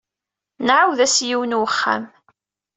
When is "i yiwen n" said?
1.19-1.59